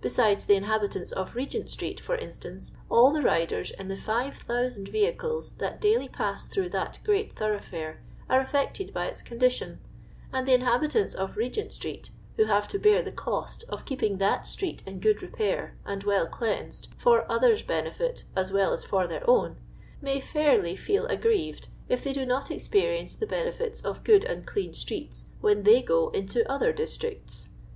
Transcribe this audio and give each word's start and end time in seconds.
Besides 0.00 0.44
the 0.44 0.54
inhabit 0.54 0.94
ants 0.94 1.10
of 1.10 1.34
Regent 1.34 1.68
street, 1.68 1.98
for 1.98 2.14
instance, 2.14 2.74
all 2.88 3.10
the 3.10 3.20
riders 3.22 3.72
in 3.72 3.88
the 3.88 3.96
5000 3.96 4.86
vehicles 4.88 5.50
that 5.58 5.80
daily 5.80 6.06
pass 6.08 6.46
through 6.46 6.68
that 6.68 7.00
great 7.02 7.32
thoroughfare 7.34 8.00
are 8.30 8.38
affected 8.40 8.94
by 8.94 9.06
its 9.06 9.20
condition; 9.20 9.80
and 10.32 10.46
the 10.46 10.54
inhabitants 10.54 11.12
of 11.12 11.36
Regent 11.36 11.72
street, 11.72 12.10
who 12.36 12.44
have 12.44 12.68
to 12.68 12.78
bear 12.78 13.02
the 13.02 13.10
cost 13.10 13.64
of 13.68 13.84
keeping 13.84 14.18
that 14.18 14.46
street 14.46 14.80
in 14.86 15.00
good 15.00 15.22
repair 15.22 15.76
and 15.84 16.04
well 16.04 16.28
cleansed, 16.28 16.86
/or 17.04 17.26
oUier»' 17.28 17.66
henfjli 17.66 18.22
as 18.36 18.52
iceil 18.52 18.72
as 18.72 18.84
for 18.84 19.08
t/ieir 19.08 19.26
oirn, 19.26 19.56
may 20.00 20.20
fairly 20.20 20.76
feel 20.76 21.04
aggrieved 21.06 21.66
if 21.88 22.04
they 22.04 22.12
do 22.12 22.24
not 22.24 22.48
experience, 22.52 23.16
the 23.16 23.26
benefits 23.26 23.80
of 23.80 24.04
good 24.04 24.24
and 24.24 24.46
clean 24.46 24.72
streets 24.72 25.26
when 25.40 25.64
they 25.64 25.82
go 25.82 26.10
into 26.10 26.48
other 26.48 26.72
districts." 26.72 27.48